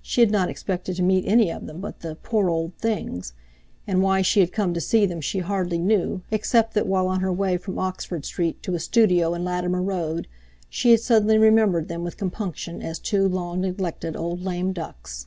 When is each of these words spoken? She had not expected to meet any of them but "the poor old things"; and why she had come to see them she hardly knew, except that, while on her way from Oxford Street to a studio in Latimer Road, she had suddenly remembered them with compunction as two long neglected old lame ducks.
She 0.00 0.20
had 0.20 0.30
not 0.30 0.48
expected 0.48 0.94
to 0.94 1.02
meet 1.02 1.26
any 1.26 1.50
of 1.50 1.66
them 1.66 1.80
but 1.80 1.98
"the 1.98 2.14
poor 2.14 2.48
old 2.48 2.76
things"; 2.76 3.32
and 3.88 4.00
why 4.00 4.22
she 4.22 4.38
had 4.38 4.52
come 4.52 4.72
to 4.72 4.80
see 4.80 5.04
them 5.04 5.20
she 5.20 5.40
hardly 5.40 5.78
knew, 5.78 6.22
except 6.30 6.74
that, 6.74 6.86
while 6.86 7.08
on 7.08 7.18
her 7.22 7.32
way 7.32 7.56
from 7.56 7.76
Oxford 7.76 8.24
Street 8.24 8.62
to 8.62 8.76
a 8.76 8.78
studio 8.78 9.34
in 9.34 9.42
Latimer 9.44 9.82
Road, 9.82 10.28
she 10.70 10.92
had 10.92 11.00
suddenly 11.00 11.38
remembered 11.38 11.88
them 11.88 12.04
with 12.04 12.16
compunction 12.18 12.82
as 12.82 13.00
two 13.00 13.26
long 13.26 13.60
neglected 13.60 14.14
old 14.16 14.42
lame 14.42 14.72
ducks. 14.72 15.26